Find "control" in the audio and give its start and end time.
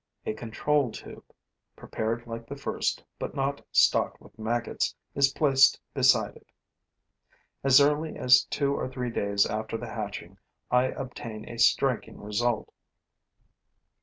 0.33-0.91